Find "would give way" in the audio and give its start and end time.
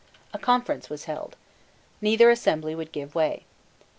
2.73-3.45